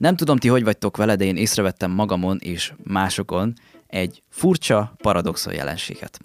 [0.00, 3.54] Nem tudom ti, hogy vagytok vele, de én észrevettem magamon és másokon
[3.86, 6.18] egy furcsa paradoxon jelenséget.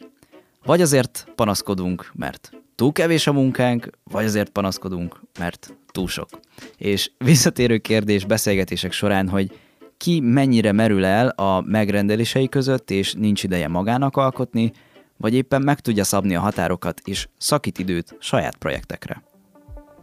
[0.63, 6.29] Vagy azért panaszkodunk, mert túl kevés a munkánk, vagy azért panaszkodunk, mert túl sok.
[6.77, 9.59] És visszatérő kérdés beszélgetések során, hogy
[9.97, 14.71] ki mennyire merül el a megrendelései között, és nincs ideje magának alkotni,
[15.17, 19.23] vagy éppen meg tudja szabni a határokat, és szakít időt saját projektekre.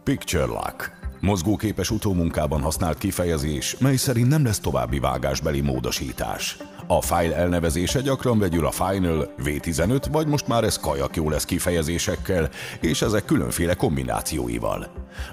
[0.03, 6.57] Picture Lock Mozgóképes utómunkában használt kifejezés, mely szerint nem lesz további vágásbeli módosítás.
[6.87, 11.45] A file elnevezése gyakran vegyül a Final, V15 vagy most már ez kajak jó lesz
[11.45, 12.49] kifejezésekkel,
[12.81, 14.87] és ezek különféle kombinációival.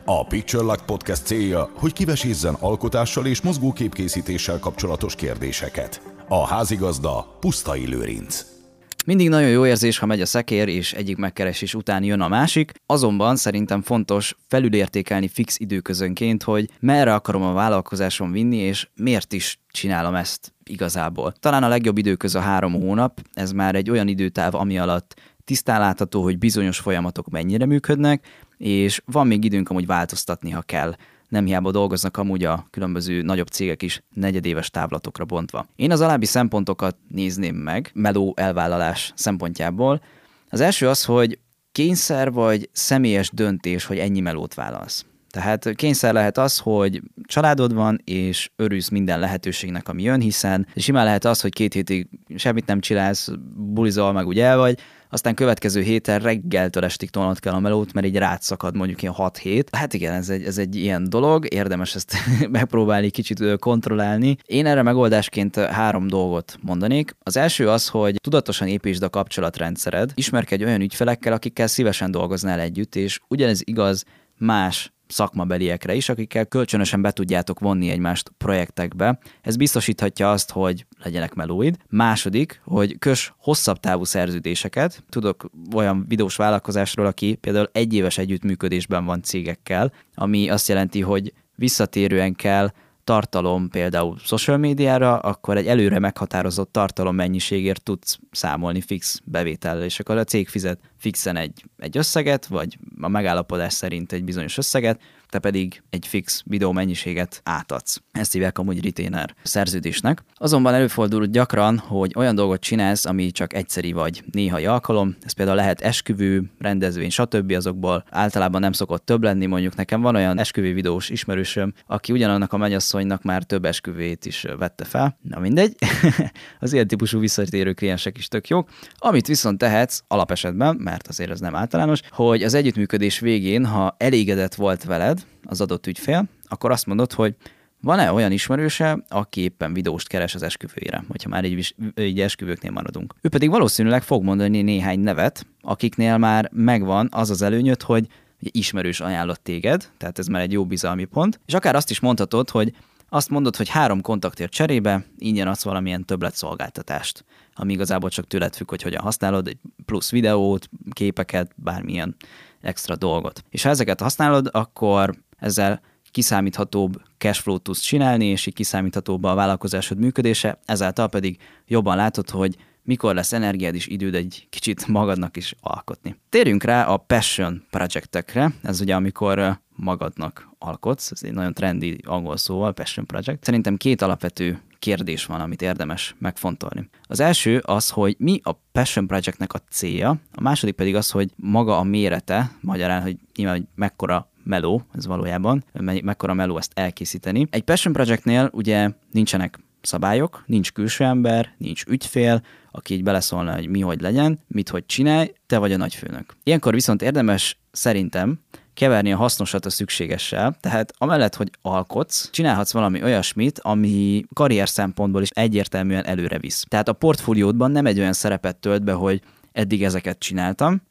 [0.05, 6.03] A Picture Lock Podcast célja, hogy kivesézzen alkotással és mozgóképkészítéssel kapcsolatos kérdéseket.
[6.29, 8.60] A házigazda Pusztai Lőrinc.
[9.07, 12.73] Mindig nagyon jó érzés, ha megy a szekér, és egyik megkeresés után jön a másik,
[12.87, 19.59] azonban szerintem fontos felülértékelni fix időközönként, hogy merre akarom a vállalkozásom vinni, és miért is
[19.71, 21.33] csinálom ezt igazából.
[21.41, 25.81] Talán a legjobb időköz a három hónap, ez már egy olyan időtáv, ami alatt tisztán
[25.81, 30.95] látható, hogy bizonyos folyamatok mennyire működnek, és van még időnk amúgy változtatni, ha kell
[31.31, 35.67] nem hiába dolgoznak amúgy a különböző nagyobb cégek is negyedéves távlatokra bontva.
[35.77, 40.03] Én az alábbi szempontokat nézném meg meló elvállalás szempontjából.
[40.49, 41.39] Az első az, hogy
[41.73, 45.05] kényszer vagy személyes döntés, hogy ennyi melót válasz.
[45.31, 51.05] Tehát kényszer lehet az, hogy családod van, és örülsz minden lehetőségnek, ami jön, hiszen simán
[51.05, 54.79] lehet az, hogy két hétig semmit nem csinálsz, bulizol, meg úgy el vagy,
[55.11, 59.15] aztán következő héten reggeltől estig tolnod kell a melót, mert így rád szakad mondjuk ilyen
[59.15, 59.69] 6 hét.
[59.77, 62.15] Hát igen, ez egy, ez egy ilyen dolog, érdemes ezt
[62.51, 64.37] megpróbálni kicsit kontrollálni.
[64.47, 67.17] Én erre megoldásként három dolgot mondanék.
[67.19, 72.95] Az első az, hogy tudatosan építsd a kapcsolatrendszered, ismerkedj olyan ügyfelekkel, akikkel szívesen dolgoznál együtt,
[72.95, 74.05] és ugyanez igaz
[74.39, 79.19] más szakmabeliekre is, akikkel kölcsönösen be tudjátok vonni egymást projektekbe.
[79.43, 81.77] Ez biztosíthatja azt, hogy legyenek melóid.
[81.89, 85.03] Második, hogy kös hosszabb távú szerződéseket.
[85.09, 92.35] Tudok olyan videós vállalkozásról, aki például egyéves együttműködésben van cégekkel, ami azt jelenti, hogy visszatérően
[92.35, 92.71] kell
[93.05, 100.01] tartalom például social médiára, akkor egy előre meghatározott tartalom mennyiségért tudsz számolni fix bevétellel, és
[100.01, 105.01] akkor a cég fizet fixen egy, egy összeget, vagy a megállapodás szerint egy bizonyos összeget,
[105.31, 108.03] te pedig egy fix videó mennyiséget átadsz.
[108.13, 110.23] Ezt hívják amúgy retainer szerződésnek.
[110.35, 115.17] Azonban előfordul gyakran, hogy olyan dolgot csinálsz, ami csak egyszeri vagy néhai alkalom.
[115.25, 117.53] Ez például lehet esküvő, rendezvény, stb.
[117.53, 119.47] azokból általában nem szokott több lenni.
[119.47, 124.47] Mondjuk nekem van olyan esküvő videós ismerősöm, aki ugyanannak a mennyasszonynak már több esküvét is
[124.59, 125.19] vette fel.
[125.23, 125.75] Na mindegy,
[126.61, 128.69] az ilyen típusú visszatérő kliensek is tök jók.
[128.99, 134.55] Amit viszont tehetsz alapesetben, mert azért ez nem általános, hogy az együttműködés végén, ha elégedett
[134.55, 137.35] volt veled az adott ügyfél, akkor azt mondod, hogy
[137.81, 143.15] van-e olyan ismerőse, aki éppen videóst keres az esküvőjére, hogyha már így, így esküvőknél maradunk.
[143.21, 148.07] Ő pedig valószínűleg fog mondani néhány nevet, akiknél már megvan az az előnyöt, hogy
[148.39, 152.51] ismerős ajánlott téged, tehát ez már egy jó bizalmi pont, és akár azt is mondhatod,
[152.51, 152.73] hogy
[153.09, 157.25] azt mondod, hogy három kontaktért cserébe ingyen adsz valamilyen többletszolgáltatást,
[157.61, 162.17] ami igazából csak tőled függ, hogy hogyan használod, egy plusz videót, képeket, bármilyen
[162.61, 163.45] extra dolgot.
[163.51, 169.99] És ha ezeket használod, akkor ezzel kiszámíthatóbb cashflow-t tudsz csinálni, és így kiszámíthatóbb a vállalkozásod
[169.99, 175.55] működése, ezáltal pedig jobban látod, hogy mikor lesz energiád és időd egy kicsit magadnak is
[175.61, 176.17] alkotni.
[176.29, 182.37] Térjünk rá a passion projektekre, ez ugye amikor magadnak alkotsz, ez egy nagyon trendi angol
[182.37, 183.45] szóval, passion project.
[183.45, 186.89] Szerintem két alapvető kérdés van, amit érdemes megfontolni.
[187.03, 191.31] Az első az, hogy mi a passion projectnek a célja, a második pedig az, hogy
[191.37, 196.73] maga a mérete, magyarán, hogy nyilván, hogy mekkora meló, ez valójában, me- mekkora meló ezt
[196.75, 197.47] elkészíteni.
[197.51, 203.69] Egy passion projectnél ugye nincsenek szabályok, nincs külső ember, nincs ügyfél, aki így beleszólna, hogy
[203.69, 206.35] mi hogy legyen, mit hogy csinálj, te vagy a nagyfőnök.
[206.43, 208.41] Ilyenkor viszont érdemes szerintem
[208.81, 215.23] keverni a hasznosat a szükségessel, tehát amellett, hogy alkotsz, csinálhatsz valami olyasmit, ami karrier szempontból
[215.23, 216.65] is egyértelműen előre visz.
[216.69, 219.21] Tehát a portfóliódban nem egy olyan szerepet tölt be, hogy
[219.53, 220.83] eddig ezeket csináltam,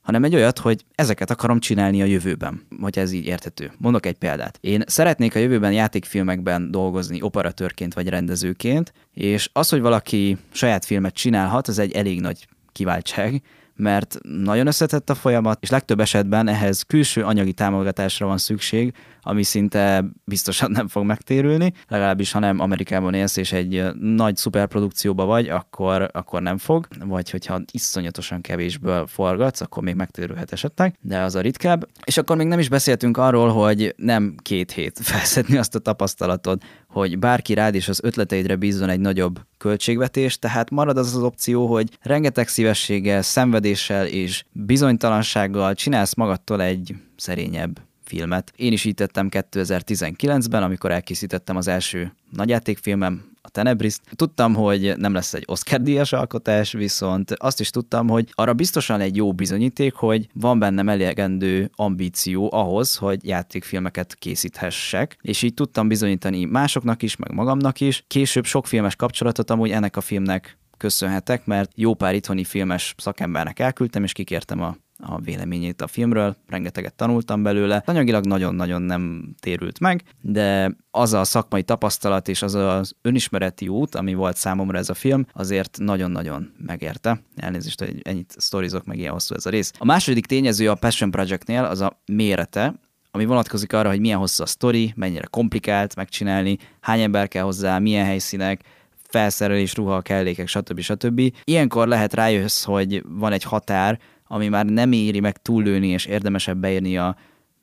[0.00, 3.72] hanem egy olyat, hogy ezeket akarom csinálni a jövőben, hogy ez így érthető.
[3.78, 4.58] Mondok egy példát.
[4.60, 11.14] Én szeretnék a jövőben játékfilmekben dolgozni operatőrként vagy rendezőként, és az, hogy valaki saját filmet
[11.14, 13.42] csinálhat, az egy elég nagy kiváltság,
[13.76, 19.42] mert nagyon összetett a folyamat, és legtöbb esetben ehhez külső anyagi támogatásra van szükség, ami
[19.42, 25.48] szinte biztosan nem fog megtérülni, legalábbis ha nem Amerikában élsz és egy nagy szuperprodukcióba vagy,
[25.48, 31.34] akkor, akkor nem fog, vagy hogyha iszonyatosan kevésből forgatsz, akkor még megtérülhet esetleg, de az
[31.34, 31.88] a ritkább.
[32.04, 36.62] És akkor még nem is beszéltünk arról, hogy nem két hét felszedni azt a tapasztalatod,
[37.00, 41.66] hogy bárki rád és az ötleteidre bízzon egy nagyobb költségvetés, tehát marad az az opció,
[41.66, 48.52] hogy rengeteg szívességgel, szenvedéssel és bizonytalansággal csinálsz magadtól egy szerényebb filmet.
[48.56, 53.96] Én is így tettem 2019-ben, amikor elkészítettem az első nagyjátékfilmem, a Tenebris.
[54.16, 59.16] Tudtam, hogy nem lesz egy Oscar-díjas alkotás, viszont azt is tudtam, hogy arra biztosan egy
[59.16, 66.44] jó bizonyíték, hogy van bennem elegendő ambíció ahhoz, hogy játékfilmeket készíthessek, és így tudtam bizonyítani
[66.44, 68.04] másoknak is, meg magamnak is.
[68.06, 73.58] Később sok filmes kapcsolatot amúgy ennek a filmnek köszönhetek, mert jó pár itthoni filmes szakembernek
[73.58, 77.82] elküldtem, és kikértem a a véleményét a filmről, rengeteget tanultam belőle.
[77.86, 83.94] Anyagilag nagyon-nagyon nem térült meg, de az a szakmai tapasztalat és az az önismereti út,
[83.94, 87.22] ami volt számomra ez a film, azért nagyon-nagyon megérte.
[87.36, 89.72] Elnézést, hogy ennyit sztorizok, meg ilyen hosszú ez a rész.
[89.78, 92.74] A második tényező a Passion Projectnél az a mérete,
[93.10, 97.78] ami vonatkozik arra, hogy milyen hosszú a sztori, mennyire komplikált megcsinálni, hány ember kell hozzá,
[97.78, 98.60] milyen helyszínek,
[99.08, 100.80] felszerelés, ruha, kellékek, stb.
[100.80, 101.32] stb.
[101.44, 106.58] Ilyenkor lehet rájössz, hogy van egy határ, ami már nem éri meg túllőni, és érdemesebb
[106.58, 107.16] beírni a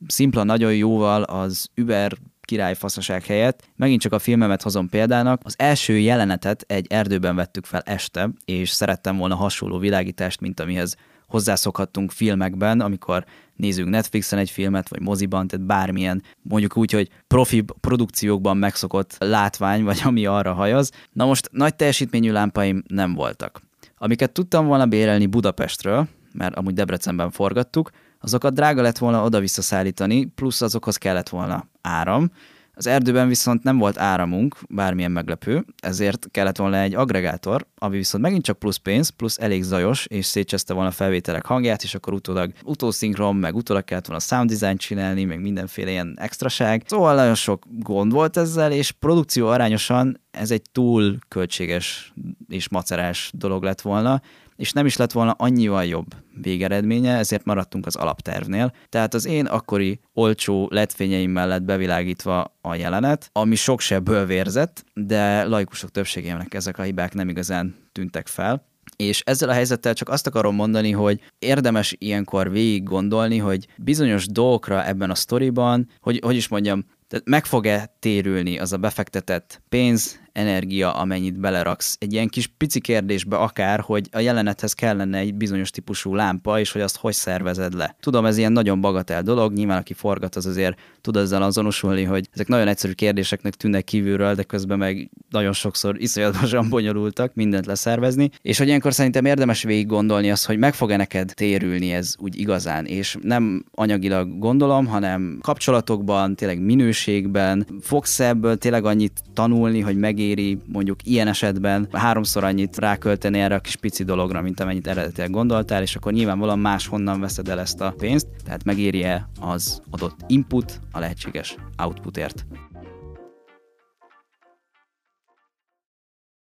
[0.06, 3.68] szimpla nagyon jóval az Uber királyfaszaság helyett.
[3.76, 5.40] Megint csak a filmemet hozom példának.
[5.44, 10.96] Az első jelenetet egy erdőben vettük fel este, és szerettem volna hasonló világítást, mint amihez
[11.26, 13.24] hozzászokhattunk filmekben, amikor
[13.56, 19.84] nézünk Netflixen egy filmet, vagy moziban, tehát bármilyen, mondjuk úgy, hogy profi produkciókban megszokott látvány,
[19.84, 20.90] vagy ami arra hajaz.
[21.12, 23.60] Na most nagy teljesítményű lámpaim nem voltak.
[23.96, 27.90] Amiket tudtam volna bérelni Budapestről, mert amúgy Debrecenben forgattuk,
[28.20, 32.30] azokat drága lett volna oda-vissza szállítani, plusz azokhoz kellett volna áram.
[32.76, 38.24] Az erdőben viszont nem volt áramunk, bármilyen meglepő, ezért kellett volna egy agregátor, ami viszont
[38.24, 42.12] megint csak plusz pénz, plusz elég zajos, és szétcseszte volna a felvételek hangját, és akkor
[42.12, 46.82] utólag utószinkron, meg utólag kellett volna sound design csinálni, meg mindenféle ilyen extraság.
[46.86, 52.12] Szóval nagyon sok gond volt ezzel, és produkció arányosan ez egy túl költséges
[52.48, 54.22] és macerás dolog lett volna,
[54.56, 58.72] és nem is lett volna annyival jobb végeredménye, ezért maradtunk az alaptervnél.
[58.88, 65.44] Tehát az én akkori olcsó letfényeim mellett bevilágítva a jelenet, ami sok sebből vérzett, de
[65.44, 68.66] laikusok többségének ezek a hibák nem igazán tűntek fel.
[68.96, 74.26] És ezzel a helyzettel csak azt akarom mondani, hogy érdemes ilyenkor végig gondolni, hogy bizonyos
[74.26, 79.62] dolgokra ebben a sztoriban, hogy, hogy is mondjam, tehát meg fog-e térülni az a befektetett
[79.68, 81.96] pénz, energia, amennyit beleraksz.
[82.00, 86.72] Egy ilyen kis pici kérdésbe akár, hogy a jelenethez kellene egy bizonyos típusú lámpa, és
[86.72, 87.96] hogy azt hogy szervezed le.
[88.00, 92.28] Tudom, ez ilyen nagyon bagatel dolog, nyilván aki forgat, az azért tud ezzel azonosulni, hogy
[92.32, 98.30] ezek nagyon egyszerű kérdéseknek tűnnek kívülről, de közben meg nagyon sokszor iszonyatosan bonyolultak mindent leszervezni.
[98.42, 102.38] És hogy ilyenkor szerintem érdemes végig gondolni azt, hogy meg fog-e neked térülni ez úgy
[102.38, 109.96] igazán, és nem anyagilag gondolom, hanem kapcsolatokban, tényleg minőségben, fogsz ebből tényleg annyit tanulni, hogy
[109.96, 114.86] meg megéri mondjuk ilyen esetben háromszor annyit rákölteni erre a kis pici dologra, mint amennyit
[114.86, 119.82] eredetileg gondoltál, és akkor nyilvánvalóan más honnan veszed el ezt a pénzt, tehát megéri-e az
[119.90, 122.46] adott input a lehetséges outputért.